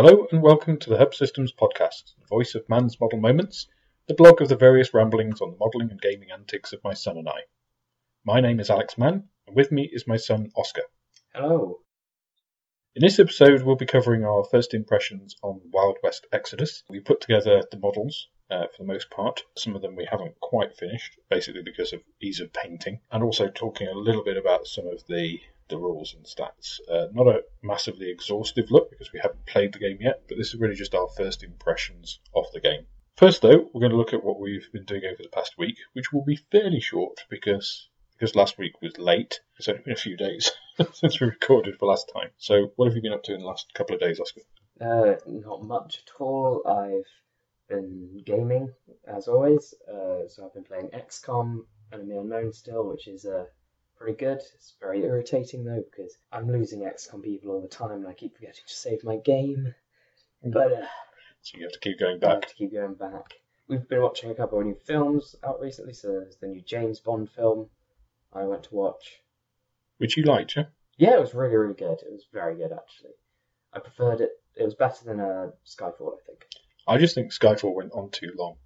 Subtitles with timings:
[0.00, 3.66] Hello and welcome to the Hub Systems podcast, the voice of man's model moments,
[4.06, 7.18] the blog of the various ramblings on the modelling and gaming antics of my son
[7.18, 7.40] and I.
[8.24, 10.82] My name is Alex Mann, and with me is my son Oscar.
[11.34, 11.80] Hello.
[12.94, 16.84] In this episode, we'll be covering our first impressions on Wild West Exodus.
[16.88, 19.42] We put together the models uh, for the most part.
[19.56, 23.48] Some of them we haven't quite finished, basically because of ease of painting, and also
[23.48, 26.80] talking a little bit about some of the the rules and stats.
[26.90, 30.48] Uh, not a massively exhaustive look because we haven't played the game yet, but this
[30.48, 32.86] is really just our first impressions of the game.
[33.16, 35.76] First, though, we're going to look at what we've been doing over the past week,
[35.92, 39.40] which will be fairly short because because last week was late.
[39.58, 40.50] It's only been a few days
[40.92, 42.30] since we recorded for last time.
[42.36, 44.40] So, what have you been up to in the last couple of days, Oscar?
[44.80, 46.62] Uh, not much at all.
[46.66, 47.06] I've
[47.68, 48.72] been gaming
[49.06, 49.74] as always.
[49.88, 53.44] Uh, so I've been playing XCOM Enemy Unknown still, which is uh,
[53.98, 54.38] pretty good.
[54.54, 58.34] It's very irritating though because I'm losing XCOM people all the time and I keep
[58.34, 59.74] forgetting to save my game.
[60.44, 60.86] But uh,
[61.42, 62.48] So you have to keep going I have back.
[62.48, 63.24] to keep going back.
[63.68, 65.92] We've been watching a couple of new films out recently.
[65.92, 67.68] So there's the new James Bond film
[68.32, 69.20] I went to watch.
[69.98, 70.64] Which you liked, yeah?
[70.96, 71.98] Yeah, it was really, really good.
[72.02, 73.12] It was very good actually.
[73.72, 74.30] I preferred it.
[74.56, 76.46] It was better than uh, Skyfall, I think.
[76.86, 78.56] I just think Skyfall went on too long.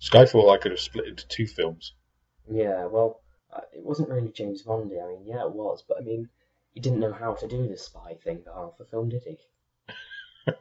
[0.00, 1.94] Skyfall I could have split into two films.
[2.50, 3.21] Yeah, well,
[3.72, 5.00] it wasn't really James Bondy.
[5.00, 6.28] I mean, yeah, it was, but I mean,
[6.72, 9.38] he didn't know how to do the spy thing for half the film, did he?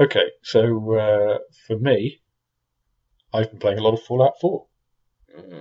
[0.00, 2.22] Okay, so uh, for me,
[3.34, 4.66] I've been playing a lot of Fallout 4.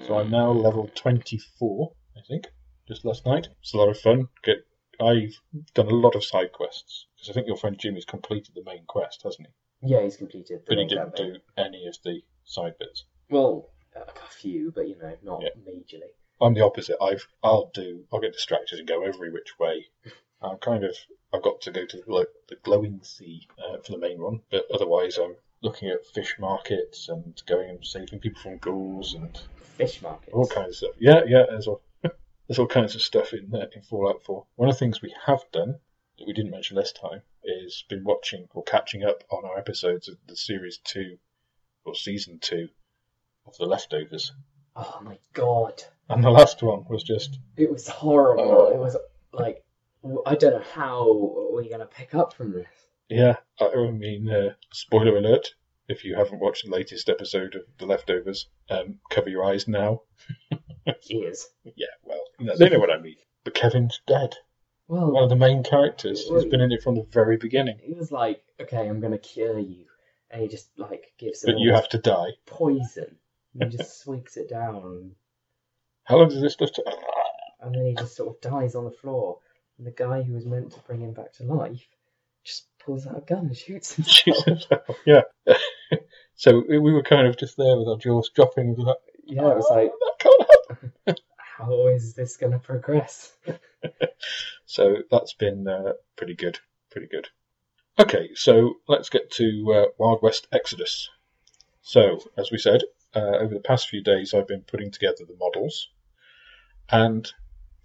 [0.07, 2.47] So I'm now level 24, I think,
[2.87, 3.49] just last night.
[3.61, 4.29] It's a lot of fun.
[4.43, 4.59] Get,
[5.01, 5.33] I've
[5.73, 8.63] done a lot of side quests because I think your friend Jim has completed the
[8.63, 9.47] main quest, hasn't
[9.81, 9.91] he?
[9.93, 10.61] Yeah, he's completed.
[10.65, 13.03] The But he didn't do any of the side bits.
[13.29, 15.49] Well, a few, but you know, not Yeah.
[15.67, 16.13] majorly.
[16.41, 16.97] I'm the opposite.
[17.01, 19.87] I've I'll do I'll get distracted and go every which way.
[20.41, 20.95] I'm kind of
[21.33, 24.41] I've got to go to the, like, the glowing sea uh, for the main one,
[24.49, 29.37] but otherwise I'm looking at fish markets and going and saving people from ghouls and
[29.77, 30.33] Fish markets.
[30.33, 30.95] all kinds of stuff.
[30.99, 31.45] Yeah, yeah.
[31.49, 31.81] There's all
[32.47, 34.45] there's all kinds of stuff in uh, in Fallout 4.
[34.55, 35.79] One of the things we have done
[36.17, 40.07] that we didn't mention last time is been watching or catching up on our episodes
[40.07, 41.17] of the series two
[41.85, 42.69] or season two
[43.45, 44.31] of the leftovers.
[44.81, 48.67] Oh my god, And the last one was just it was horrible.
[48.69, 48.73] Oh.
[48.73, 48.95] It was
[49.33, 49.63] like
[50.25, 51.05] I don't know how
[51.51, 52.67] we're gonna pick up from this.
[53.09, 55.53] Yeah, I mean, uh, spoiler alert.
[55.89, 60.03] If you haven't watched the latest episode of The Leftovers, um, cover your eyes now.
[61.09, 61.47] Ears.
[61.65, 62.21] Yeah, well,
[62.57, 63.15] they know what I mean.
[63.43, 64.35] But Kevin's dead.
[64.87, 66.27] Well, One of the main characters.
[66.27, 67.79] He's been in it from the very beginning.
[67.83, 69.85] he was like, "Okay, I'm gonna cure you,"
[70.31, 72.29] and he just like gives But you have to die.
[72.45, 73.17] poison.
[73.59, 75.11] And he just swigs it down,
[76.03, 76.85] How long does this stuff take?
[77.61, 79.39] and then he just sort of dies on the floor.
[79.77, 81.87] And the guy who was meant to bring him back to life
[82.43, 84.05] just pulls out a gun and shoots him.
[84.07, 84.65] Jesus.
[85.05, 85.21] yeah.
[86.35, 88.75] so we were kind of just there with our jaws dropping.
[88.75, 91.15] Like, Yeah, it was like, "Oh, that can't happen.
[91.57, 93.33] how is this gonna progress?
[94.65, 96.59] So that's been uh, pretty good,
[96.91, 97.27] pretty good.
[97.99, 101.09] Okay, so let's get to uh, Wild West Exodus.
[101.81, 102.83] So, as we said,
[103.15, 105.89] uh, over the past few days, I've been putting together the models,
[106.89, 107.31] and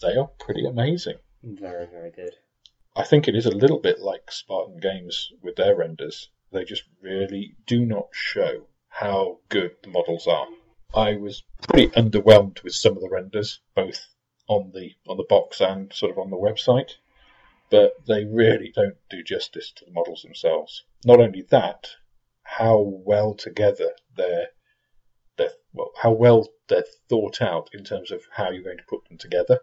[0.01, 1.19] they are pretty amazing.
[1.43, 2.35] Very, very good.
[2.97, 6.31] I think it is a little bit like Spartan Games with their renders.
[6.53, 10.47] They just really do not show how good the models are.
[10.95, 14.07] I was pretty underwhelmed with some of the renders, both
[14.47, 16.93] on the on the box and sort of on the website,
[17.71, 20.85] but they really don't do justice to the models themselves.
[21.05, 21.89] Not only that,
[22.43, 24.49] how well together they're they're
[25.75, 29.19] well, how well they're thought out in terms of how you're going to put them
[29.19, 29.61] together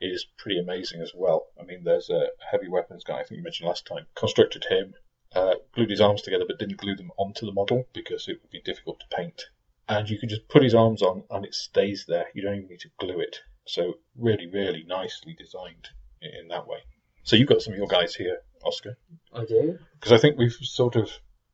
[0.00, 1.46] is pretty amazing as well.
[1.60, 4.94] I mean, there's a heavy weapons guy, I think you mentioned last time, constructed him,
[5.34, 8.50] uh, glued his arms together, but didn't glue them onto the model because it would
[8.50, 9.42] be difficult to paint.
[9.88, 12.26] And you can just put his arms on and it stays there.
[12.34, 13.40] You don't even need to glue it.
[13.66, 15.88] So, really, really nicely designed
[16.20, 16.78] in that way.
[17.22, 18.96] So, you've got some of your guys here, Oscar,
[19.32, 19.78] I do.
[19.94, 21.10] because I think we've sort of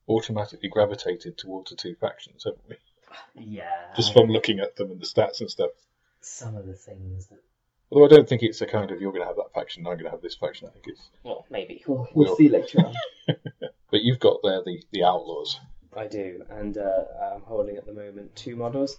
[0.09, 2.77] automatically gravitated towards the two factions, haven't we?
[3.35, 3.71] Yeah.
[3.97, 5.71] Just from looking at them and the stats and stuff.
[6.21, 7.39] some of the things that.
[7.91, 9.93] Although I don't think it's a kind of you're going to have that faction, I'm
[9.95, 10.67] going to have this faction.
[10.69, 12.95] I think it's Well, maybe we'll, we'll We'll- see later on.
[13.91, 15.61] But you've got there the, the outlaws.
[15.97, 18.99] I do, and uh, I'm holding at the moment two models.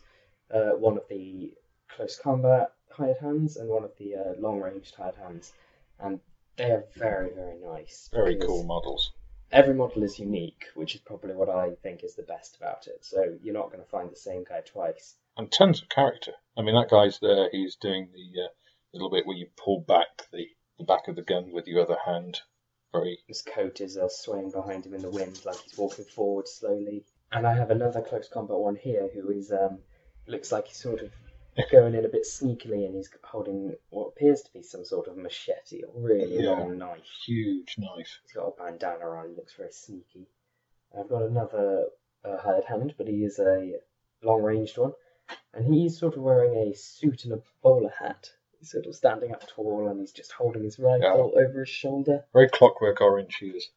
[0.50, 1.51] Uh, one of the
[1.89, 5.51] close combat hired hands, and one of the uh, long range hired hands,
[6.00, 6.21] and
[6.56, 8.09] they are very, very nice.
[8.13, 9.12] Very cool models.
[9.51, 13.06] Every model is unique, which is probably what I think is the best about it.
[13.06, 15.15] So you're not going to find the same guy twice.
[15.38, 16.33] And tons of character.
[16.57, 18.47] I mean, that guy's there, he's doing the uh,
[18.94, 20.47] little bit where you pull back the,
[20.77, 22.39] the back of the gun with your other hand.
[22.92, 26.48] Very His coat is uh, swaying behind him in the wind, like he's walking forward
[26.48, 27.06] slowly.
[27.31, 29.80] And I have another close combat one here, who is um,
[30.27, 31.12] looks like he's sort of
[31.71, 35.17] going in a bit sneakily, and he's holding what appears to be some sort of
[35.17, 36.51] machete or really Yeah.
[36.51, 37.03] long knife.
[37.25, 38.19] huge knife.
[38.23, 39.29] He's got a bandana on.
[39.29, 40.27] He looks very sneaky.
[40.97, 41.85] I've got another
[42.23, 43.79] uh, hired hand, but he is a
[44.23, 44.93] long-ranged one,
[45.53, 48.31] and he's sort of wearing a suit and a bowler hat.
[48.59, 52.25] He's sort of standing up tall, and he's just holding his rifle over his shoulder.
[52.33, 53.69] Very clockwork orange he is.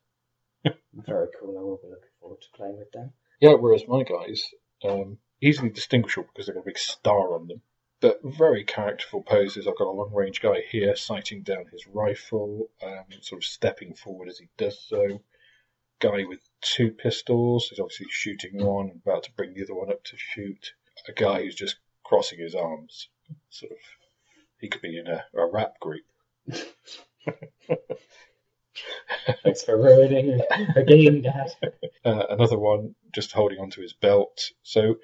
[0.94, 1.56] Very cool.
[1.58, 3.12] I will be looking forward to playing with them.
[3.40, 4.42] Yeah, whereas my guys,
[4.84, 7.62] um, easily distinguishable because they've got a big star on them.
[8.00, 9.66] But very characterful poses.
[9.66, 13.94] I've got a long range guy here sighting down his rifle, um, sort of stepping
[13.94, 15.20] forward as he does so.
[15.98, 19.90] Guy with two pistols, he's obviously shooting one, and about to bring the other one
[19.90, 20.72] up to shoot.
[21.08, 23.08] A guy who's just crossing his arms,
[23.50, 23.78] sort of.
[24.60, 26.04] He could be in a, a rap group.
[29.42, 30.40] Thanks for ruining
[30.76, 31.50] a game, Dad.
[32.04, 34.52] uh, another one just holding onto his belt.
[34.62, 34.96] So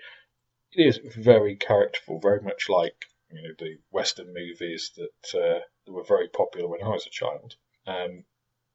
[0.76, 5.92] it is very characterful, very much like you know the Western movies that, uh, that
[5.92, 7.56] were very popular when I was a child,
[7.86, 8.24] um,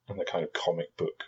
[0.07, 1.25] and the kind of comic book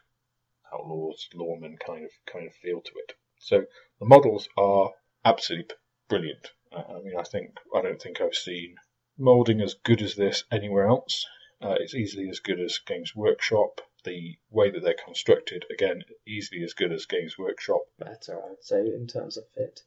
[0.74, 3.14] outlaws, lawmen kind of kind of feel to it.
[3.40, 3.66] So
[4.00, 4.92] the models are
[5.26, 5.76] absolutely
[6.08, 6.52] brilliant.
[6.72, 8.76] I mean, I think I don't think I've seen
[9.18, 11.26] molding as good as this anywhere else.
[11.62, 13.82] Uh, it's easily as good as Games Workshop.
[14.04, 17.82] The way that they're constructed, again, easily as good as Games Workshop.
[18.00, 19.82] Better, I would say, in terms of fit.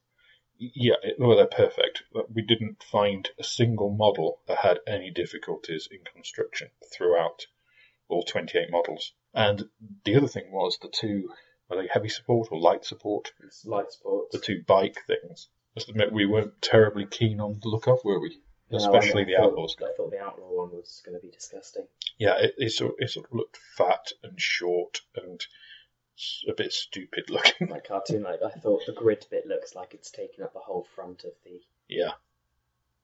[0.59, 2.05] Yeah, well, they're perfect.
[2.33, 7.47] We didn't find a single model that had any difficulties in construction throughout
[8.09, 9.13] all 28 models.
[9.35, 9.69] And
[10.05, 11.31] the other thing was the two,
[11.71, 13.33] are they heavy support or light support?
[13.43, 14.31] It's light support.
[14.31, 15.49] The two bike things.
[15.75, 18.39] Must admit, we weren't terribly keen on the look of, were we?
[18.71, 19.77] No, Especially the thought- Outlaws.
[19.81, 21.87] I thought the outlaw one was going to be disgusting.
[22.19, 25.45] Yeah, it, it, sort, it sort of looked fat and short and
[26.17, 27.69] s- a bit stupid looking.
[27.69, 30.87] Like cartoon, like I thought the grid bit looks like it's taken up the whole
[30.95, 31.61] front of the.
[31.89, 32.13] Yeah.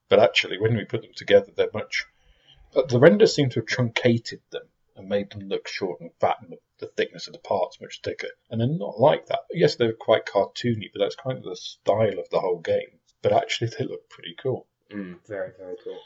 [0.08, 2.06] But actually, when we put them together, they're much.
[2.72, 4.62] But the renders seem to have truncated them
[4.96, 8.00] and made them look short and fat, and the, the thickness of the parts much
[8.02, 8.28] thicker.
[8.50, 9.40] And they're not like that.
[9.52, 12.98] Yes, they're quite cartoony, but that's kind of the style of the whole game.
[13.22, 14.66] But actually, they look pretty cool.
[14.90, 15.98] Mm, very, very cool.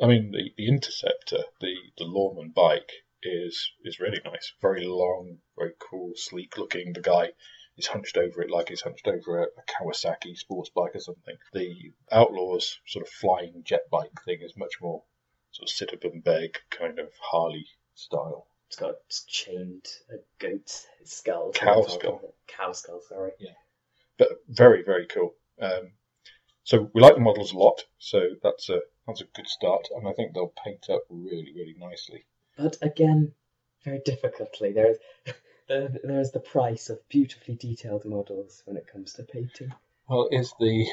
[0.00, 2.92] I mean, the, the Interceptor, the, the Lawman bike,
[3.26, 4.52] is is really nice.
[4.60, 6.92] Very long, very cool, sleek looking.
[6.92, 7.32] The guy
[7.76, 11.36] is hunched over it like he's hunched over a, a Kawasaki sports bike or something.
[11.52, 15.02] The Outlaws sort of flying jet bike thing is much more
[15.50, 18.46] sort of sit up and beg kind of Harley style.
[18.68, 18.94] It's got
[19.28, 21.52] chained a goat's skull.
[21.52, 22.34] Cow skull.
[22.48, 23.32] Cow skull, sorry.
[23.38, 23.54] Yeah.
[24.18, 25.34] But very, very cool.
[25.60, 25.92] Um,
[26.64, 30.08] so we like the models a lot, so that's a that's a good start, and
[30.08, 32.24] I think they'll paint up really, really nicely.
[32.56, 33.32] But again,
[33.84, 34.72] very difficultly.
[34.72, 34.96] There's
[35.68, 39.72] there's the price of beautifully detailed models when it comes to painting.
[40.08, 40.86] Well, it is the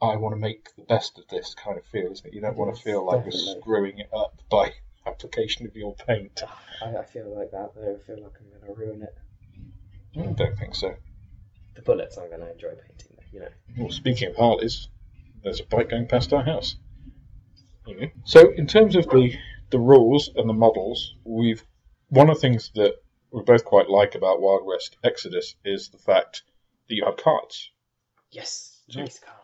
[0.00, 2.34] I want to make the best of this kind of feel, isn't it?
[2.34, 3.44] You don't want to feel like definitely.
[3.44, 4.72] you're screwing it up by
[5.06, 6.42] application of your paint.
[6.46, 7.96] Ah, I, I feel like that though.
[7.96, 9.14] I feel like I'm going to ruin it.
[10.16, 10.94] I don't think so.
[11.74, 13.48] The bullets I'm going to enjoy painting, though, you know.
[13.78, 14.88] Well, speaking of Harleys,
[15.42, 16.76] there's a bike going past our house.
[18.24, 19.34] So, in terms of the
[19.70, 21.64] the rules and the models, we've
[22.08, 22.96] one of the things that
[23.30, 26.42] we both quite like about Wild West Exodus is the fact
[26.88, 27.70] that you have cards.
[28.30, 29.36] Yes, So- nice cards.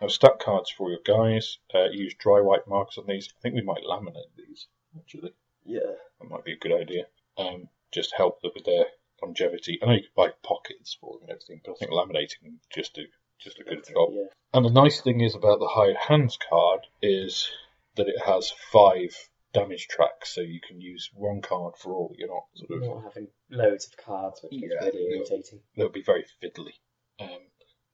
[0.00, 1.58] Have stack cards for your guys.
[1.74, 3.28] Uh, use dry white marks on these.
[3.36, 4.66] I think we might laminate these
[4.98, 5.32] actually.
[5.64, 5.80] Yeah.
[6.20, 7.06] That might be a good idea.
[7.36, 8.86] Um, just help them with their
[9.22, 9.78] longevity.
[9.82, 12.60] I know you could buy pockets for them and everything, but I think laminating them
[12.70, 13.06] just do
[13.38, 14.10] just a good job.
[14.12, 14.26] Yeah.
[14.54, 17.50] And the nice thing is about the hired hands card is
[17.96, 19.14] that it has five
[19.60, 22.14] damage tracks, so you can use one card for all.
[22.16, 25.60] You're not sort of Not having loads of cards, which gets Yeah, really irritating.
[25.76, 26.72] they'll be very fiddly.
[27.18, 27.38] Um,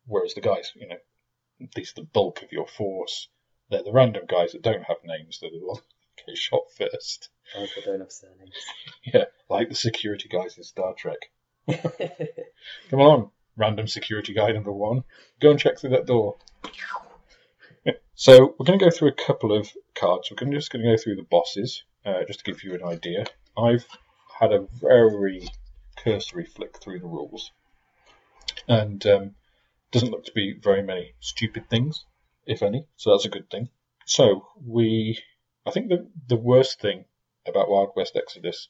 [0.07, 0.97] whereas the guys, you know,
[1.75, 3.29] these are the bulk of your force.
[3.71, 5.39] They're the random guys that don't have names.
[5.41, 5.81] They're the ones
[6.17, 7.29] that get shot first.
[7.55, 8.55] Guys that don't have surnames.
[9.05, 11.19] Yeah, like the security guys in Star Trek.
[12.91, 15.05] Come along, random security guy number one.
[15.41, 16.37] Go and check through that door.
[18.15, 20.31] So we're going to go through a couple of cards.
[20.31, 23.25] We're just going to go through the bosses, uh, just to give you an idea.
[23.57, 23.87] I've
[24.39, 25.49] had a very
[25.97, 27.51] cursory flick through the rules,
[28.69, 29.35] and um,
[29.91, 32.05] doesn't look to be very many stupid things,
[32.47, 32.87] if any.
[32.97, 33.69] So that's a good thing.
[34.07, 35.19] So we,
[35.67, 37.05] I think the the worst thing
[37.47, 38.69] about Wild West Exodus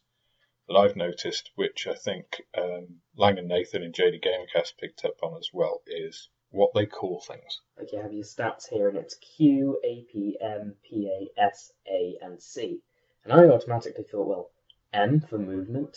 [0.68, 5.22] that I've noticed, which I think um, Lang and Nathan and JD Gamercast picked up
[5.22, 7.60] on as well, is what they call things.
[7.78, 11.72] Like you have your stats here, and it's Q, A, P, M, P, A, S,
[11.90, 12.78] A, and C.
[13.24, 14.50] And I automatically thought, well,
[14.92, 15.96] M for movement,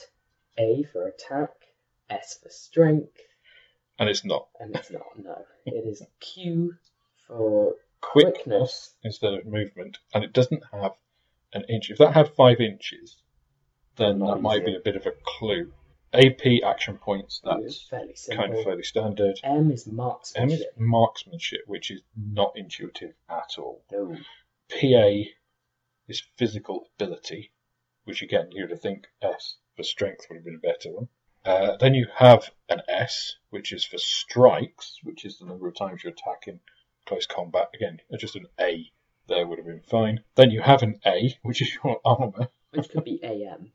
[0.57, 1.49] A for attack,
[2.09, 3.17] S for strength,
[3.99, 4.47] And it's not.
[4.59, 5.03] and it's not.
[5.17, 6.75] No, it is Q
[7.27, 8.93] for Quickness quickness.
[9.03, 10.91] instead of movement, and it doesn't have
[11.53, 11.89] an inch.
[11.89, 13.17] If that had five inches,
[13.97, 15.71] then that might be a bit of a clue.
[16.15, 18.43] AP action points, that's fairly simple.
[18.45, 19.39] kind of fairly standard.
[19.43, 20.73] M is M is marksmanship.
[20.77, 23.83] marksmanship, which is not intuitive at all.
[23.91, 24.17] No.
[24.69, 25.29] PA
[26.07, 27.51] is physical ability,
[28.05, 31.07] which again you would think S for strength would have been a better one.
[31.43, 35.75] Uh, then you have an S, which is for strikes, which is the number of
[35.75, 36.59] times you attack in
[37.05, 37.69] close combat.
[37.75, 38.91] Again, just an A
[39.27, 40.23] there would have been fine.
[40.35, 43.71] Then you have an A, which is your armor, Which could be AM.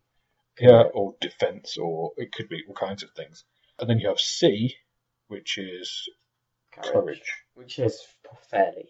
[0.61, 3.45] Yeah, or defense, or it could be all kinds of things.
[3.79, 4.75] And then you have C,
[5.29, 6.09] which is
[6.73, 6.93] Courage.
[6.93, 7.33] courage.
[7.55, 8.00] Which is
[8.50, 8.88] fairly.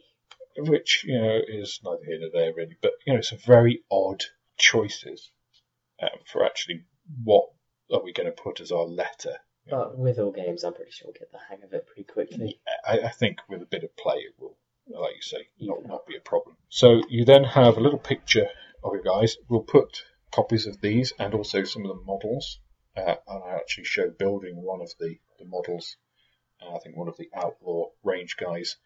[0.59, 3.83] which you know is neither here nor there really, but you know it's a very
[3.91, 4.23] odd
[4.59, 5.31] choices
[6.03, 6.85] um, for actually
[7.25, 7.47] what
[7.93, 9.37] are we going to put as our letter.
[9.69, 12.61] But with all games, I'm pretty sure we'll get the hang of it pretty quickly.
[12.87, 14.57] I, I think with a bit of play, it will,
[14.89, 16.57] like you say, not, not be a problem.
[16.69, 18.49] So you then have a little picture
[18.83, 19.37] of your guys.
[19.49, 22.61] We'll put copies of these and also some of the models,
[22.97, 25.97] uh, and I actually show building one of the the models.
[26.61, 28.77] Uh, I think one of the outlaw range guys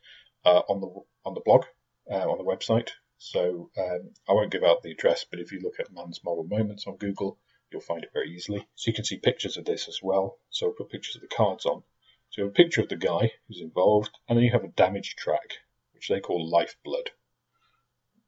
[0.45, 0.91] uh, on the
[1.25, 1.65] on the blog
[2.11, 2.91] uh, on the website.
[3.19, 6.45] So um, I won't give out the address, but if you look at Man's Model
[6.45, 7.39] Moments on Google,
[7.71, 8.67] you'll find it very easily.
[8.75, 10.39] So you can see pictures of this as well.
[10.51, 11.83] So I'll put pictures of the cards on.
[12.31, 14.69] So you have a picture of the guy who's involved, and then you have a
[14.69, 15.59] damage track,
[15.93, 17.11] which they call lifeblood,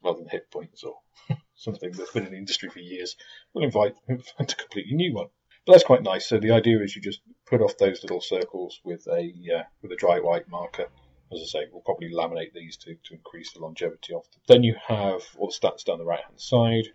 [0.07, 0.95] rather than hit points or
[1.55, 3.17] something that's been in the industry for years.
[3.53, 5.27] We'll invite, invent a completely new one.
[5.65, 6.29] But that's quite nice.
[6.29, 9.91] So the idea is you just put off those little circles with a uh, with
[9.91, 10.85] a dry white marker.
[11.33, 14.41] As I say, we'll probably laminate these to, to increase the longevity of them.
[14.47, 16.87] Then you have all the stats down the right hand side,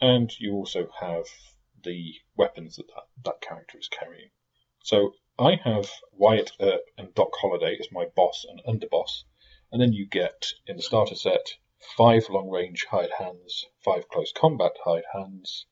[0.00, 1.26] and you also have
[1.84, 4.30] the weapons that that, that character is carrying.
[4.84, 9.24] So I have Wyatt Earp and Doc Holliday as my boss and underboss,
[9.70, 11.56] and then you get in the starter set
[11.96, 15.66] five long range hired hands, five close combat hired hands,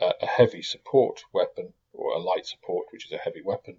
[0.00, 3.76] uh, a heavy support weapon or a light support, which is a heavy weapon,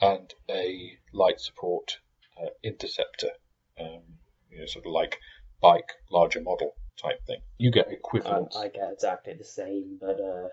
[0.00, 1.98] and a light support
[2.40, 3.30] uh, interceptor,
[3.78, 4.02] um,
[4.50, 5.18] you know, sort of like
[5.60, 7.40] bike, larger model type thing.
[7.58, 10.48] You get Um, equivalents, I get exactly the same, but uh,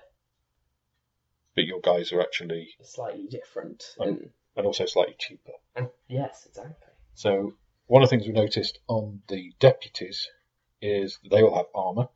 [1.55, 3.83] but your guys are actually slightly different.
[3.99, 4.03] Oh.
[4.03, 5.53] And, and also slightly cheaper.
[5.75, 6.93] and yes, exactly.
[7.13, 7.53] So
[7.87, 10.27] one of the things we noticed on the deputies
[10.81, 12.07] is they all have armor.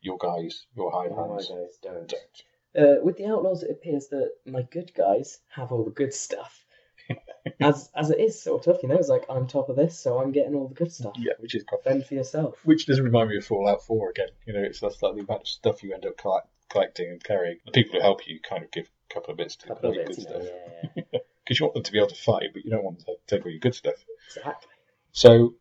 [0.00, 2.08] Your guys, your hide Oh, my hands guys don't.
[2.08, 2.42] don't.
[2.76, 6.64] Uh, with the outlaws, it appears that my good guys have all the good stuff.
[7.60, 8.78] as as it is, sort of.
[8.82, 11.14] You know, it's like I'm top of this, so I'm getting all the good stuff.
[11.16, 12.58] Yeah, which is quite Fend for yourself.
[12.64, 14.28] which does remind me of Fallout 4 again.
[14.46, 17.24] You know, it's that's like the amount of stuff you end up collect, collecting and
[17.24, 17.58] carrying.
[17.64, 19.96] The people who help you kind of give a couple of bits to couple of
[19.96, 22.64] bits, good stuff yeah, yeah, because you want them to be able to fight, but
[22.64, 23.94] you don't want them to take all your good stuff.
[24.28, 24.68] exactly.
[25.12, 25.54] So,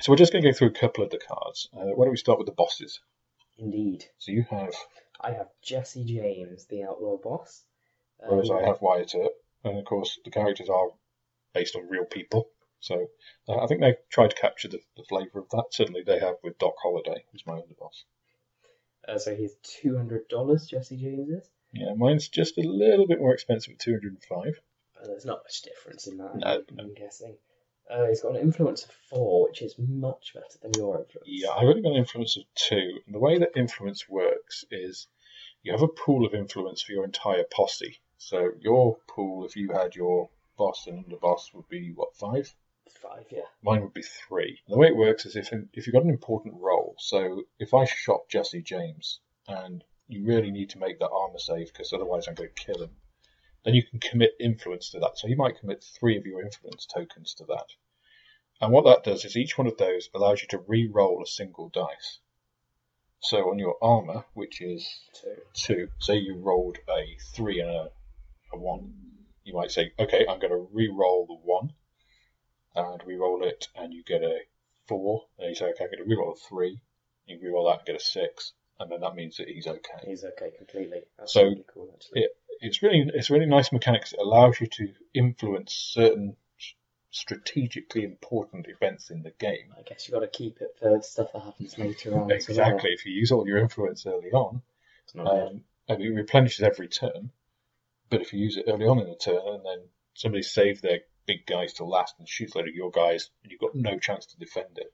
[0.00, 1.68] so we're just going to go through a couple of the cards.
[1.72, 3.00] Uh, why don't we start with the bosses?
[3.58, 4.04] Indeed.
[4.18, 4.74] So you have,
[5.20, 7.64] I have Jesse James, the outlaw boss.
[8.18, 9.32] whereas Um, I have Wyatt Earp,
[9.64, 10.88] and of course the characters are
[11.52, 12.48] based on real people.
[12.80, 13.06] So
[13.48, 15.66] uh, I think they've tried to capture the, the flavour of that.
[15.70, 18.02] Certainly they have with Doc Holliday, who's my underboss.
[19.06, 20.66] Uh, so he's two hundred dollars.
[20.66, 21.48] Jesse James is.
[21.72, 24.38] Yeah, mine's just a little bit more expensive at 205.
[25.00, 26.36] Uh, there's not much difference in that.
[26.36, 26.84] No, I'm, no.
[26.84, 27.36] I'm guessing.
[27.90, 31.28] Uh, he's got an influence of four, which is much better than your influence.
[31.28, 33.00] Yeah, I've only got an influence of two.
[33.06, 35.06] And the way that influence works is
[35.62, 38.00] you have a pool of influence for your entire posse.
[38.18, 42.54] So your pool, if you had your boss and underboss, would be what five?
[42.90, 43.48] Five, yeah.
[43.62, 44.60] Mine would be three.
[44.68, 46.94] The way it works is if if you've got an important role.
[46.98, 51.72] So if I shot Jesse James and you really need to make that armor save
[51.72, 52.96] because otherwise I'm going to kill him,
[53.64, 55.18] then you can commit influence to that.
[55.18, 57.66] So you might commit three of your influence tokens to that.
[58.60, 61.68] And what that does is each one of those allows you to re-roll a single
[61.70, 62.20] dice.
[63.20, 65.36] So on your armor, which is Two.
[65.54, 67.90] two, say you rolled a three and a,
[68.52, 68.92] a one,
[69.44, 71.72] you might say, okay, I'm going to re-roll the one,
[72.74, 74.40] and re-roll it, and you get a
[74.88, 75.24] four.
[75.38, 76.80] And you say, okay, I'm going to re-roll a three.
[77.26, 79.98] You re-roll that and get a six, and then that means that he's okay.
[80.06, 81.00] He's okay completely.
[81.18, 82.22] That's So, really cool, actually.
[82.22, 84.12] it- It's really, it's really nice mechanics.
[84.12, 86.36] It allows you to influence certain
[87.10, 89.72] strategically important events in the game.
[89.78, 92.26] I guess you've got to keep it for stuff that happens later on.
[92.26, 92.30] well.
[92.30, 92.90] Exactly.
[92.90, 94.62] If you use all your influence early on,
[95.04, 95.48] It's not bad.
[95.48, 97.30] Um, and it replenishes every turn.
[98.10, 101.00] But if you use it early on in the turn and then somebody saves their
[101.26, 103.98] big guys to last and shoots a load of your guys and you've got no
[103.98, 104.92] chance to defend it,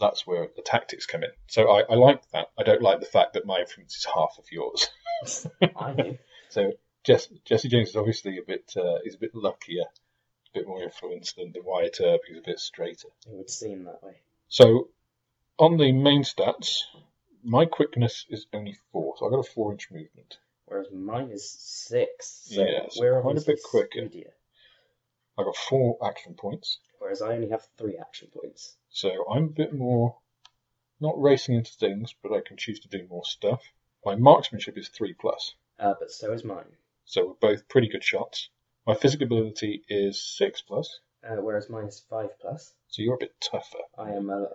[0.00, 1.30] that's where the tactics come in.
[1.48, 2.48] So I, I like that.
[2.58, 4.88] I don't like the fact that my influence is half of yours.
[5.76, 6.18] I do.
[6.48, 6.72] So
[7.06, 10.82] Jess, Jesse James is obviously a bit uh, he's a bit luckier, a bit more
[10.82, 12.22] influenced than the Wyatt Earp.
[12.26, 13.08] He's a bit straighter.
[13.26, 14.16] It would seem that way.
[14.48, 14.88] So
[15.56, 16.80] on the main stats,
[17.44, 20.38] my quickness is only four, so I got a four inch movement.
[20.64, 22.48] Whereas mine is six.
[22.50, 24.00] So Yeah, so we're quite a bit quicker.
[25.38, 28.74] I got four action points, Whereas I only have three action points.
[28.88, 30.16] so I'm a bit more
[30.98, 33.62] not racing into things, but I can choose to do more stuff.
[34.04, 36.64] My marksmanship is three plus, Uh, but so is mine.
[37.06, 38.50] So we're both pretty good shots.
[38.86, 42.74] My physical ability is six plus, Uh, whereas mine is five plus.
[42.88, 44.48] so you're a bit tougher, I am uh, a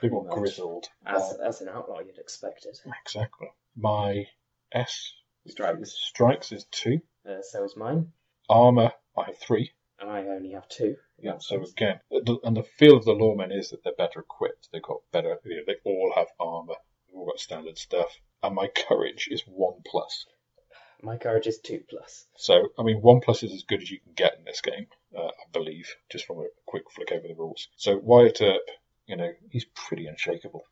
[0.00, 0.86] bit more grizzled.
[1.06, 2.78] as Uh, as an outlaw you'd expect it.
[3.02, 3.48] exactly.
[3.76, 4.26] My
[4.72, 5.12] S
[5.46, 5.92] Strikes.
[5.92, 7.00] strikes is two.
[7.28, 8.12] Uh, so is mine,
[8.48, 9.72] Armor I have three.
[9.98, 10.96] and I only have two.
[11.18, 14.68] Yeah, so again, the- and the feel of the lawmen is that they're better equipped.
[14.72, 16.74] They've got better, you know, they all have armor.
[17.06, 18.18] They've all got standard stuff.
[18.42, 20.26] And my courage is one plus.
[21.04, 22.26] My courage is two plus.
[22.36, 24.86] So, I mean, one plus is as good as you can get in this game,
[25.16, 27.68] uh, I believe, just from a quick flick over the rules.
[27.76, 28.62] So Wyatt Earp,
[29.06, 30.64] you know, he's pretty unshakable.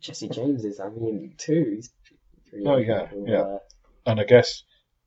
[0.00, 1.72] Jesse James is, I mean, two.
[1.76, 1.90] He's
[2.64, 3.40] Oh, yeah, yeah.
[3.40, 3.58] uh,
[4.06, 4.62] And I guess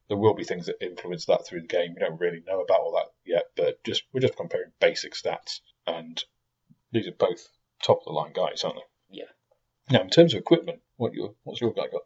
[0.10, 1.94] there will be things that influence that through the game.
[1.96, 5.62] We don't really know about all that yet, but just we're just comparing basic stats,
[5.88, 6.24] and
[6.92, 7.48] these are both
[7.82, 9.18] top of the line guys, aren't they?
[9.22, 9.32] Yeah.
[9.90, 12.02] Now, in terms of equipment, what your what's your guy got?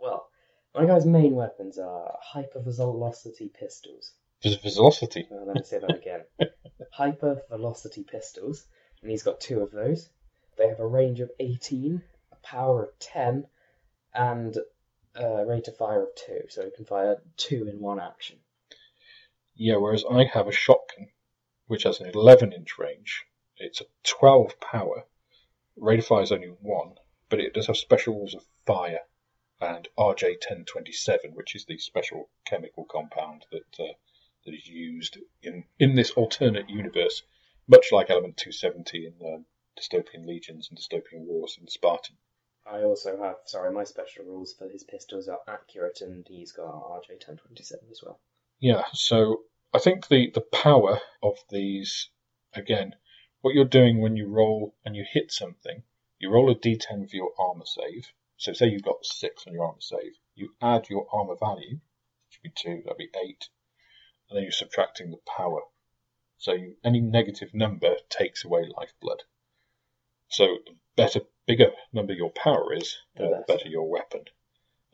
[0.00, 0.29] well,
[0.74, 4.12] my guy's main weapons are hypervelocity pistols.
[4.42, 5.26] Vis- Velocity.
[5.30, 6.20] Uh, let me say that again.
[6.92, 8.66] Hyper velocity pistols,
[9.02, 10.08] and he's got two of those.
[10.56, 12.02] They have a range of 18,
[12.32, 13.46] a power of 10,
[14.14, 14.56] and
[15.14, 18.38] a rate of fire of 2, so he can fire two in one action.
[19.54, 21.08] Yeah, whereas I have a shotgun,
[21.66, 23.24] which has an 11 inch range.
[23.58, 25.04] It's a 12 power.
[25.76, 26.94] Rate of fire is only one,
[27.28, 29.00] but it does have special rules of fire
[29.60, 33.92] and RJ1027, which is the special chemical compound that uh,
[34.44, 37.22] that is used in in this alternate universe,
[37.68, 39.46] much like Element 270 in um,
[39.78, 42.16] Dystopian Legions and Dystopian Wars in Spartan.
[42.66, 46.72] I also have, sorry, my special rules for his pistols are accurate, and he's got
[46.72, 48.20] RJ1027 as well.
[48.58, 52.10] Yeah, so I think the, the power of these,
[52.54, 52.96] again,
[53.40, 55.82] what you're doing when you roll and you hit something,
[56.18, 58.12] you roll a d10 for your armor save.
[58.40, 61.74] So say you've got six on your armor save, you add your armor value,
[62.26, 63.50] which would be two, that'd be eight,
[64.30, 65.60] and then you're subtracting the power.
[66.38, 69.24] So you, any negative number takes away lifeblood.
[70.28, 73.68] So the better, bigger number your power is, The uh, the better.
[73.68, 74.24] your weapon.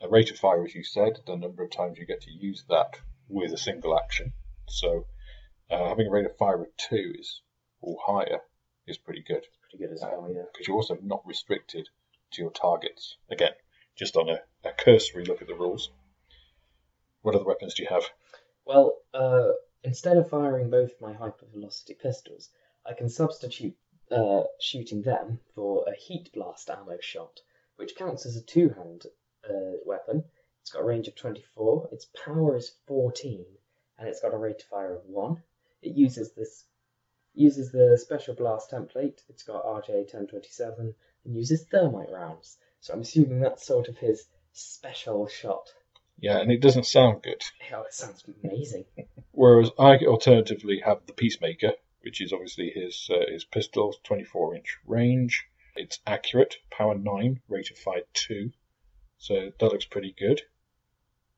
[0.01, 2.65] A rate of fire, as you said, the number of times you get to use
[2.67, 4.33] that with a single action.
[4.67, 5.05] So
[5.71, 7.41] uh, having a rate of fire of two is
[7.79, 8.41] or higher
[8.85, 10.43] is pretty good It's Pretty good as well, yeah.
[10.51, 11.87] because you're also not restricted
[12.31, 13.17] to your targets.
[13.29, 13.53] Again,
[13.95, 15.89] just on a, a cursory look at the rules.
[17.21, 18.05] What other weapons do you have?
[18.65, 22.49] Well, uh, instead of firing both my hypervelocity pistols,
[22.85, 23.75] I can substitute
[24.11, 27.39] uh, shooting them for a heat blast ammo shot,
[27.75, 29.05] which counts as a two-hand
[29.49, 30.23] uh, weapon.
[30.61, 33.45] It's got a range of 24, its power is 14,
[33.97, 35.41] and it's got a rate of fire of 1.
[35.81, 36.65] It uses this
[37.33, 39.21] uses the special blast template.
[39.29, 40.95] It's got RJ1027
[41.27, 42.57] and uses thermite rounds.
[42.79, 45.69] So I'm assuming that's sort of his special shot.
[46.19, 47.43] Yeah, and it doesn't sound good.
[47.71, 48.85] Oh, it sounds amazing.
[49.31, 54.77] Whereas I alternatively have the Peacemaker, which is obviously his uh, his pistol, 24 inch
[54.85, 55.45] range.
[55.75, 58.51] It's accurate, power 9, rate of fire 2.
[59.19, 60.41] So that looks pretty good.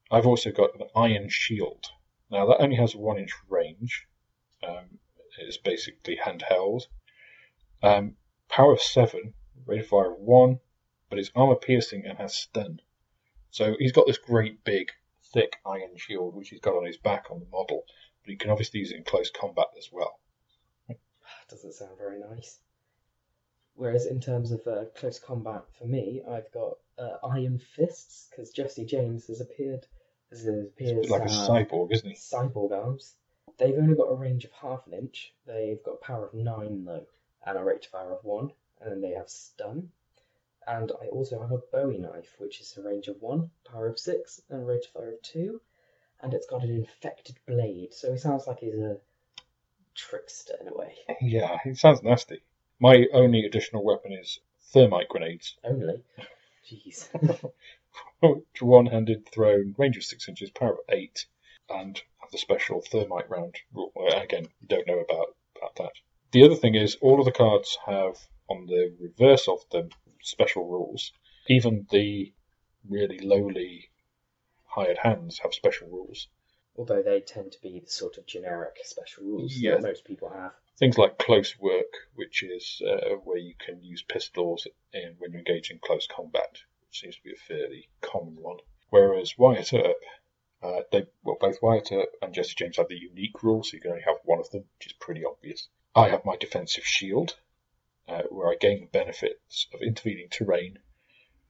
[0.09, 1.87] I've also got an Iron Shield.
[2.31, 4.07] Now that only has a 1 inch range.
[4.65, 4.99] Um,
[5.39, 6.83] it's basically handheld.
[7.83, 8.15] Um,
[8.47, 9.33] power 7,
[9.65, 10.59] rate of fire of 1,
[11.09, 12.81] but it's armor piercing and has stun.
[13.51, 14.91] So he's got this great big
[15.33, 17.83] thick iron shield which he's got on his back on the model,
[18.23, 20.19] but he can obviously use it in close combat as well.
[21.49, 22.59] Doesn't sound very nice.
[23.75, 28.51] Whereas in terms of uh, close combat for me, I've got uh, Iron Fists because
[28.51, 29.85] Jesse James has appeared
[30.31, 30.41] has
[30.77, 32.15] He's a bit like a cyborg, isn't he?
[32.15, 33.15] cyborg arms.
[33.57, 35.33] They've only got a range of half an inch.
[35.45, 37.07] They've got a power of nine though,
[37.45, 39.89] and a rate of fire of one, and then they have stun.
[40.67, 43.97] And I also have a Bowie knife, which is a range of one, power of
[43.97, 45.61] six, and rate of fire of two,
[46.21, 47.93] and it's got an infected blade.
[47.93, 48.97] So he sounds like he's a
[49.95, 50.95] trickster in a way.
[51.21, 52.41] Yeah, he sounds nasty.
[52.79, 54.39] My only additional weapon is
[54.71, 55.57] thermite grenades.
[55.63, 56.03] Only.
[56.69, 57.09] Jeez.
[58.61, 61.25] One-handed thrown, range of six inches, power of eight,
[61.69, 63.55] and have the special thermite round
[64.13, 65.91] Again, you don't know about, about that.
[66.31, 68.17] The other thing is, all of the cards have
[68.49, 69.89] on the reverse of the
[70.21, 71.11] special rules.
[71.47, 72.33] Even the
[72.87, 73.89] really lowly
[74.65, 76.27] hired hands have special rules.
[76.77, 79.71] although they tend to be the sort of generic special rules Yeah.
[79.75, 80.53] that most people have.
[80.77, 85.39] Things like close work, which is uh, where you can use pistols in, when you
[85.39, 86.57] engage in close combat,
[86.87, 88.59] which seems to be a fairly common one.
[88.91, 89.97] Whereas Wyatt Earp,
[90.63, 93.81] uh, they well both Wyatt Earp and Jesse James have the unique rule, so you
[93.81, 95.67] can only have one of them, which is pretty obvious.
[95.95, 97.35] I have my defensive shield,
[98.09, 100.79] uh, where I gain the benefits of intervening terrain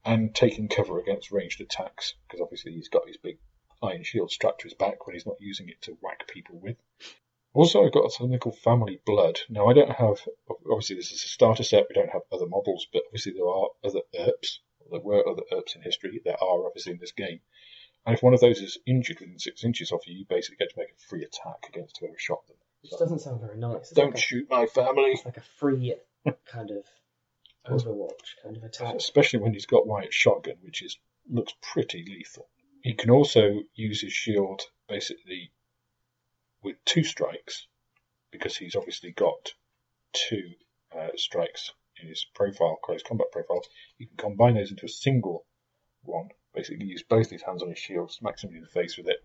[0.05, 3.37] and taking cover against ranged attacks, because obviously he's got his big
[3.81, 6.77] iron shield strapped to his back when he's not using it to whack people with.
[7.53, 9.39] Also, I've got something called Family Blood.
[9.49, 10.19] Now, I don't have,
[10.69, 13.69] obviously, this is a starter set, we don't have other models, but obviously, there are
[13.83, 14.59] other Earps.
[14.91, 16.21] There were other Earps in history.
[16.23, 17.39] There are, obviously, in this game.
[18.05, 20.69] And if one of those is injured within six inches of you, you basically get
[20.69, 22.57] to make a free attack against whoever shot them.
[22.81, 23.81] Which doesn't sound very nice.
[23.81, 25.11] It's Don't like a, shoot my family!
[25.11, 25.95] it's like a free
[26.45, 26.85] kind of
[27.67, 28.95] Overwatch kind of attack.
[28.95, 30.97] Especially when he's got Wyatt's shotgun, which is
[31.29, 32.47] looks pretty lethal.
[32.81, 35.51] He can also use his shield basically
[36.63, 37.67] with two strikes,
[38.31, 39.53] because he's obviously got
[40.13, 40.51] two
[40.97, 43.67] uh, strikes in his profile, close combat profiles.
[43.97, 45.45] You can combine those into a single
[46.03, 46.29] one.
[46.53, 49.19] Basically, use both his hands on his shield, smack somebody in the face with it,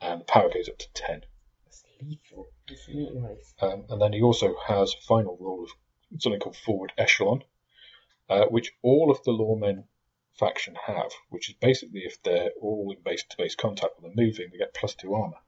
[0.00, 1.22] and the power goes up to ten.
[1.66, 2.48] It's lethal.
[2.68, 3.54] It's not nice.
[3.60, 5.70] Um, and then he also has a final rule of
[6.18, 7.42] something called forward echelon,
[8.28, 9.84] uh, which all of the lawmen
[10.38, 14.24] faction have, which is basically if they're all in base to base contact when they're
[14.26, 15.38] moving, they get plus two armor.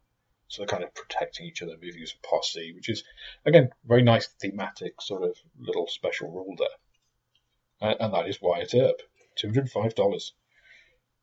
[0.49, 3.05] So they're kind of protecting each other, moving as a posse, which is,
[3.47, 7.89] again, very nice thematic sort of little special rule there.
[7.91, 9.01] Uh, and that is Wyatt Earp.
[9.39, 10.15] $205.
[10.17, 10.33] It's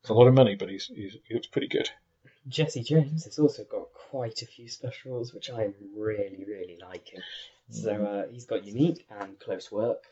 [0.08, 1.90] a lot of money, but he's, he's, he looks pretty good.
[2.48, 7.20] Jesse James has also got quite a few specials, which I'm really, really liking.
[7.70, 10.04] So uh, he's got unique and close work,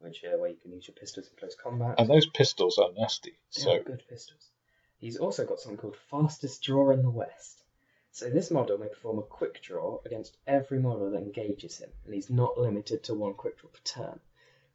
[0.00, 1.94] which uh, where you can use your pistols in close combat.
[1.98, 3.38] And those pistols are nasty.
[3.56, 4.50] They So are good pistols.
[4.98, 7.62] He's also got something called fastest draw in the West.
[8.10, 12.14] So this model may perform a quick draw against every model that engages him, and
[12.14, 14.20] he's not limited to one quick draw per turn.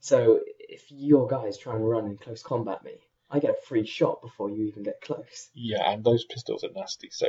[0.01, 2.99] So if your guys try and run in close combat me,
[3.29, 5.49] I get a free shot before you even get close.
[5.53, 7.09] Yeah, and those pistols are nasty.
[7.11, 7.27] So,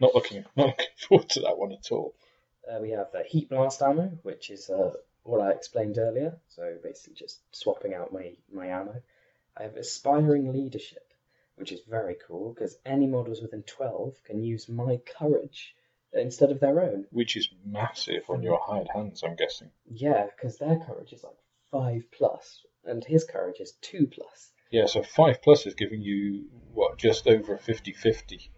[0.00, 2.14] not looking not looking forward to that one at all.
[2.70, 6.38] Uh, we have the heat blast ammo, which is uh, what I explained earlier.
[6.48, 9.02] So basically, just swapping out my my ammo.
[9.56, 11.12] I have aspiring leadership,
[11.56, 15.74] which is very cool because any models within twelve can use my courage
[16.12, 17.06] instead of their own.
[17.10, 19.70] Which is massive on your hired hands, I'm guessing.
[19.90, 21.36] Yeah, because their courage is like
[21.70, 24.52] five plus, and his courage is two plus.
[24.70, 28.48] Yeah, so five plus is giving you what just over a 50-50,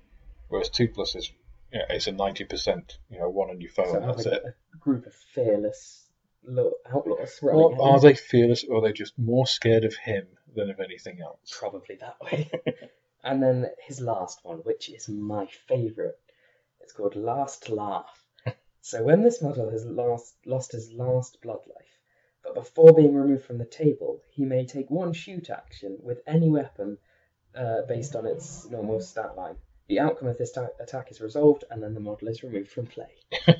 [0.48, 1.30] whereas two plus is
[1.76, 2.98] yeah, it's a ninety percent.
[3.10, 4.42] You know, one on your phone, so that's it.
[4.44, 6.06] a group of fearless
[6.46, 10.70] little outlaws running are they fearless, or are they just more scared of him than
[10.70, 11.56] of anything else?
[11.58, 12.50] Probably that way.
[13.24, 16.14] and then his last one, which is my favourite.
[16.80, 18.24] It's called Last Laugh.
[18.80, 21.98] so when this model has lost, lost his last blood life,
[22.44, 26.48] but before being removed from the table, he may take one shoot action with any
[26.48, 26.98] weapon
[27.56, 29.56] uh, based on its normal stat line.
[29.88, 32.86] The outcome of this ta- attack is resolved, and then the model is removed from
[32.86, 33.10] play.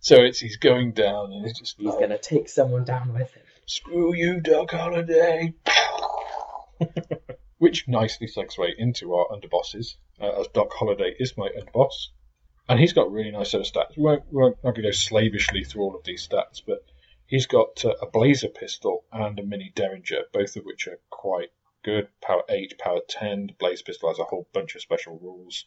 [0.00, 3.32] So it's he's going down, and it's just He's going to take someone down with
[3.32, 3.42] him.
[3.66, 5.54] screw you, Doc Holliday.
[7.58, 12.08] Which nicely segues into our underbosses, uh, as Doc Holliday is my underboss.
[12.68, 13.96] And he's got a really nice set of stats.
[13.96, 16.84] We won't, we won't, not going to go slavishly through all of these stats, but
[17.26, 21.50] he's got uh, a Blazer pistol and a Mini Derringer, both of which are quite
[21.82, 22.08] good.
[22.20, 23.48] Power 8, power 10.
[23.48, 25.66] The Blazer pistol has a whole bunch of special rules.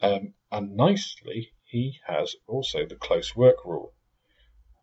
[0.00, 3.94] Um, and nicely, he has also the close work rule.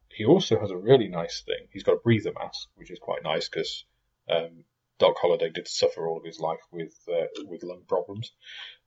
[0.10, 1.68] He also has a really nice thing.
[1.72, 3.86] He's got a breather mask, which is quite nice because
[4.30, 4.66] um,
[5.00, 8.34] Doc Holliday did suffer all of his life with uh, with lung problems,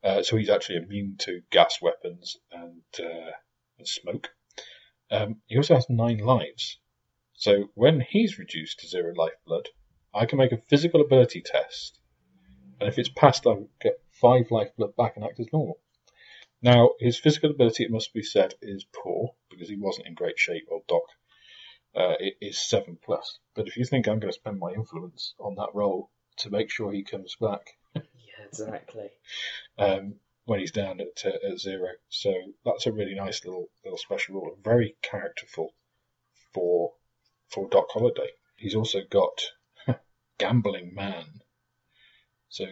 [0.05, 3.33] uh, so he's actually immune to gas weapons and, uh,
[3.79, 4.35] and smoke.
[5.11, 6.79] Um, he also has nine lives,
[7.33, 9.71] so when he's reduced to zero lifeblood,
[10.15, 11.99] I can make a physical ability test,
[12.81, 15.79] and if it's passed, I get five lifeblood back and act as normal.
[16.61, 20.39] Now, his physical ability, it must be said, is poor because he wasn't in great
[20.39, 21.03] shape, old Doc.
[21.95, 23.39] Uh, it is seven plus.
[23.55, 26.71] But if you think I'm going to spend my influence on that role to make
[26.71, 28.03] sure he comes back Yeah,
[28.47, 29.11] exactly.
[29.79, 32.33] um, when he's down at, uh, at zero, so
[32.65, 35.75] that's a really nice little little special rule, very characterful
[36.55, 36.93] for
[37.49, 38.31] for Doc Holliday.
[38.57, 39.43] He's also got
[40.43, 41.41] gambling man,
[42.49, 42.67] so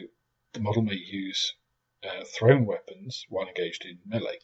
[0.55, 1.55] the model may use
[2.03, 4.41] uh, thrown weapons while engaged in melee.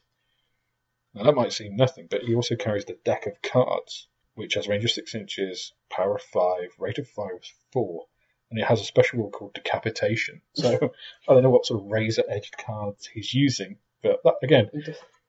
[1.12, 4.68] Now that might seem nothing, but he also carries the deck of cards, which has
[4.68, 8.06] range of six inches, power of five, rate of fire is four,
[8.48, 10.40] and it has a special rule called decapitation.
[10.54, 10.94] So
[11.28, 14.70] I don't know what sort of razor edged cards he's using, but that, again,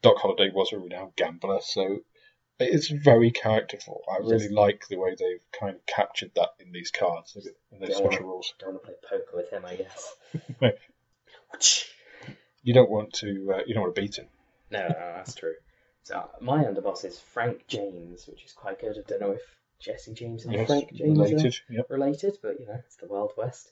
[0.03, 2.01] Doc Holliday was a renowned gambler, so
[2.59, 4.03] it's very characterful.
[4.11, 7.35] I really Just- like the way they've kind of captured that in these cards,
[7.71, 7.95] in these Yeah.
[7.97, 8.53] special rules.
[8.59, 10.15] Don't want to play poker with him, I guess.
[12.63, 14.27] You don't want to, uh, you don't want to beat him.
[14.71, 15.53] No, no, no, that's true.
[16.03, 18.97] So my underboss is Frank James, which is quite good.
[18.97, 19.41] I don't know if
[19.79, 21.55] Jesse James and Yes, Frank James are related.
[21.69, 21.85] Yep.
[21.89, 23.71] related, but you know, it's the Wild West.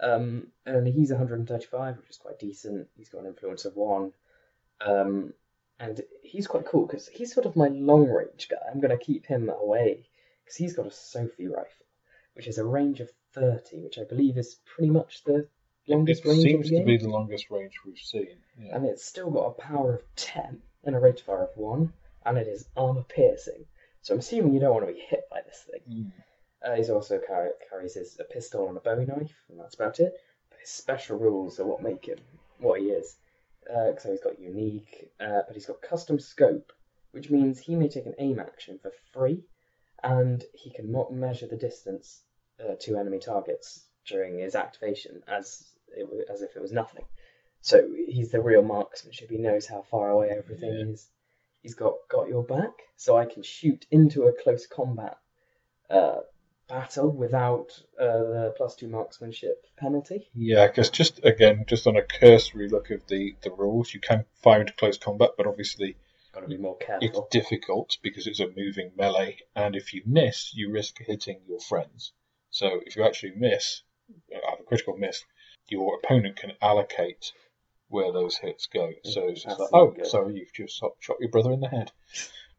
[0.00, 2.88] Um, and he's 135, which is quite decent.
[2.96, 4.12] He's got an influence of one.
[4.80, 5.34] Um,
[5.78, 8.56] and he's quite cool because he's sort of my long range guy.
[8.70, 10.08] I'm going to keep him away
[10.44, 11.86] because he's got a Sophie rifle,
[12.34, 15.48] which is a range of 30, which I believe is pretty much the
[15.88, 18.38] longest It range of seems to be the longest range we've seen.
[18.58, 18.76] Yeah.
[18.76, 21.92] And it's still got a power of 10 and a rate of fire of 1,
[22.24, 23.66] and it is armor piercing.
[24.02, 25.80] So I'm assuming you don't want to be hit by this thing.
[25.90, 26.12] Mm.
[26.64, 30.00] Uh, he's also car- carries his, a pistol and a bowie knife, and that's about
[30.00, 30.14] it.
[30.50, 32.18] But his special rules are what make him
[32.58, 33.16] what he is.
[33.72, 36.72] Uh, so he's got unique, uh, but he's got custom scope,
[37.12, 39.42] which means he may take an aim action for free,
[40.02, 42.22] and he can mo- measure the distance
[42.60, 47.04] uh, to enemy targets during his activation as it, as if it was nothing.
[47.60, 49.30] So he's the real marksmanship.
[49.30, 50.92] He knows how far away everything Yeah.
[50.92, 51.08] is.
[51.62, 55.16] He's got got your back, so I can shoot into a close combat
[55.90, 56.20] uh,
[56.68, 60.28] battle without uh, the plus two marksmanship penalty.
[60.34, 64.24] Yeah, because just again, just on a cursory look of the, the rules, you can
[64.42, 65.96] fire into close combat, but obviously
[66.36, 70.54] Got to be more it's difficult because it's a moving melee, and if you miss,
[70.54, 72.12] you risk hitting your friends.
[72.50, 73.82] So if you actually miss,
[74.34, 75.24] uh, have a critical miss,
[75.70, 77.32] your opponent can allocate
[77.88, 78.92] where those hits go.
[79.04, 80.06] So it's just That's like, oh, good.
[80.06, 81.90] sorry, you've just shot, shot your brother in the head.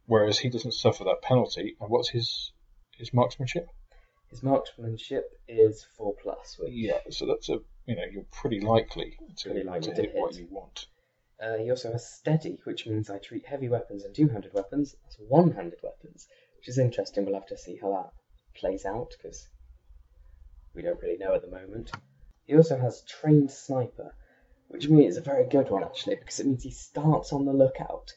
[0.07, 1.75] Whereas he doesn't suffer that penalty.
[1.79, 2.51] And what's his
[2.97, 3.67] his marksmanship?
[4.29, 9.17] His marksmanship is four plus, which Yeah, so that's a you know you're pretty likely
[9.37, 10.41] to, Pretty likely to to hit, what hit.
[10.41, 10.87] you want.
[11.39, 15.15] Uh, he also has steady, which means I treat heavy weapons and two-handed weapons as
[15.19, 17.25] one-handed weapons, which is interesting.
[17.25, 18.11] We'll have to see how that
[18.59, 19.47] plays out because
[20.73, 21.91] we don't really know at the moment.
[22.45, 24.13] He also has trained sniper,
[24.69, 27.53] which means is a very good one actually because it means he starts on the
[27.53, 28.11] lookout,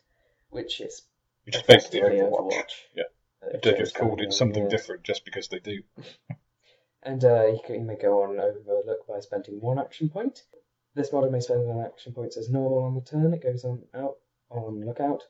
[0.49, 1.03] which is
[1.44, 2.73] Which is basically effectively Overwatch.
[2.94, 3.05] Yeah,
[3.42, 4.68] Uh, they just called it something yeah.
[4.68, 5.83] different just because they do.
[7.03, 10.42] And uh, you, can, you may go on overlook by spending one action point.
[10.94, 13.33] This model may spend an action point as normal on the turn.
[13.33, 14.16] It goes on out
[14.50, 15.22] on lookout,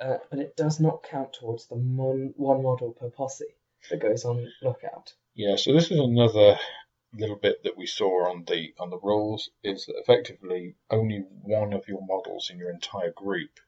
[0.00, 3.54] uh, but it does not count towards the mon- one model per posse
[3.90, 5.12] that goes on lookout.
[5.34, 6.58] Yeah, so this is another
[7.12, 11.74] little bit that we saw on the on the rules is that effectively only one
[11.74, 13.60] of your models in your entire group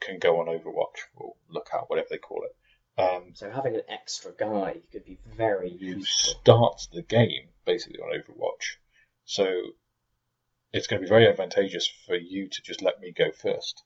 [0.00, 2.56] can go on Overwatch or Lookout, whatever they call it.
[2.98, 5.86] Um, So having an extra guy could be very useful.
[5.86, 6.34] you useful.
[6.40, 8.76] start the game basically on Overwatch,
[9.24, 9.46] so
[10.72, 13.82] it's going to be very advantageous for you to just let me go first,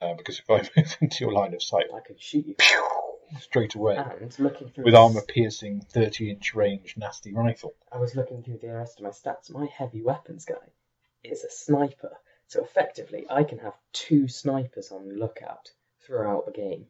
[0.00, 2.54] uh, because if I move into your line of sight, I can shoot you.
[2.56, 2.84] pew,
[3.40, 7.74] straight away And looking through with the armor piercing, thirty inch range, nasty rifle.
[7.92, 9.50] I was looking through the rest of my stats.
[9.50, 10.72] My heavy weapons guy
[11.22, 12.16] is a sniper.
[12.46, 16.86] So effectively, I can have two snipers on lookout throughout the game.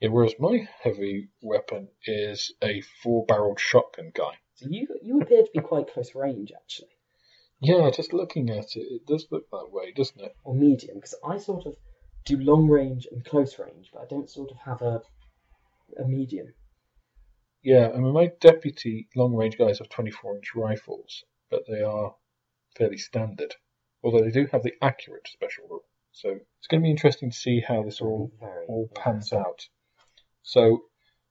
[0.00, 4.38] Yeah, whereas my heavy weapon is a four-barreled shotgun guy.
[4.54, 6.96] So you you appear to be quite close range, actually,
[7.60, 10.36] Yeah, just looking at it, it does look that way, doesn't it?
[10.44, 11.76] or medium, because I sort of
[12.26, 15.02] do long range and close range, but I don't sort of have a
[15.98, 16.52] a medium.
[17.62, 22.14] Yeah, I mean, my deputy long-range guys have 24-inch rifles, but they are
[22.76, 23.54] fairly standard.
[24.02, 27.36] Although they do have the accurate special rule, so it's going to be interesting to
[27.36, 29.68] see how this all Very all pans out.
[30.48, 30.84] So,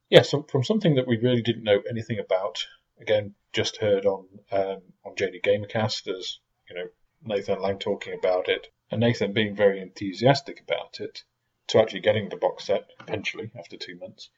[0.10, 2.68] yeah, so from something that we really didn't know anything about,
[3.00, 6.90] again, just heard on um, on JD Gamercast as you know
[7.24, 11.24] Nathan Lang talking about it, and Nathan being very enthusiastic about it,
[11.68, 14.30] to actually getting the box set eventually after two months,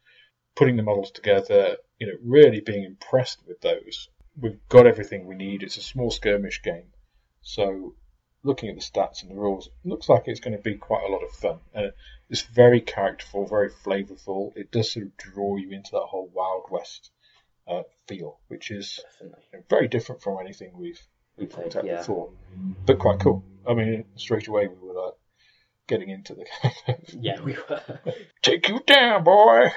[0.55, 4.09] putting the models together, you know, really being impressed with those.
[4.39, 5.63] We've got everything we need.
[5.63, 6.93] It's a small skirmish game,
[7.41, 7.95] so
[8.47, 11.03] looking at the stats and the rules, it looks like it's going to be quite
[11.03, 11.59] a lot of fun.
[11.73, 11.91] And
[12.29, 14.53] it's very characterful, very flavourful.
[14.55, 17.11] It does sort of draw you into that whole Wild West
[17.67, 19.59] uh, feel, which is Definitely.
[19.69, 21.01] very different from anything we've
[21.37, 21.97] We played, looked at yeah.
[21.97, 22.29] before,
[22.85, 23.43] but quite cool.
[23.67, 25.13] I mean, straight away we were like
[25.87, 26.45] getting into the
[27.19, 27.81] Yeah, we were.
[28.41, 29.71] take you down, boy.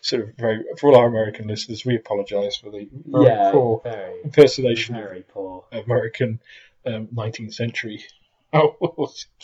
[0.00, 3.80] sort of very for all our American listeners, we apologise for the very yeah, poor
[3.84, 5.64] very, impersonation of very poor.
[5.72, 6.40] American
[6.86, 8.04] um, 19th century
[8.52, 9.26] outlaws.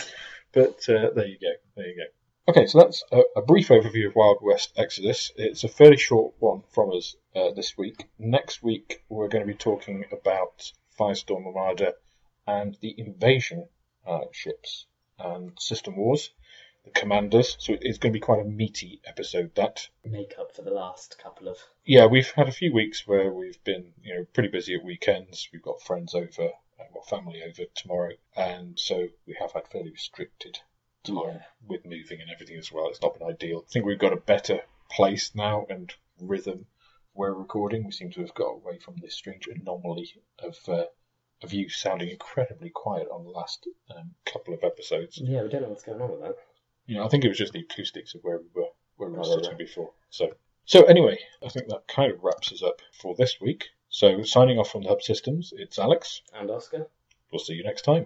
[0.53, 1.53] But uh, there you go.
[1.77, 2.51] There you go.
[2.53, 5.31] Okay, so that's a, a brief overview of Wild West Exodus.
[5.37, 8.07] It's a fairly short one from us uh, this week.
[8.19, 11.93] Next week, we're going to be talking about Firestorm Armada
[12.47, 13.69] and the invasion
[14.07, 14.87] uh, ships.
[15.19, 16.31] and System Wars,
[16.85, 17.57] the Commanders.
[17.59, 19.55] So it's going to be quite a meaty episode.
[19.57, 21.59] That Make up for the last couple of.
[21.85, 25.49] yeah, we've had a few weeks where we've been you know pretty busy at weekends.
[25.53, 29.91] We've got friends over, and got family over tomorrow, and so we have had fairly
[29.91, 30.59] restricted
[31.05, 31.43] time Yeah.
[31.67, 32.89] with moving and everything as well.
[32.89, 33.65] It's not been ideal.
[33.67, 36.67] I think we've got a better place now and rhythm
[37.13, 37.85] where we're recording.
[37.85, 40.85] We seem to have got away from this strange anomaly of uh,
[41.43, 45.19] of you sounding incredibly quiet on the last um, couple of episodes.
[45.23, 46.37] Yeah, we don't know what's going on with that.
[46.87, 49.17] You know, I think it was just the acoustics of where we were where we
[49.17, 49.43] were Probably.
[49.45, 49.93] sitting before.
[50.11, 50.35] So
[50.65, 53.67] so anyway, I think that kind of wraps us up for this week.
[53.97, 56.21] So signing off from the Hub Systems, it's Alex.
[56.35, 56.87] And Oscar?
[57.33, 58.05] We'll see you next time.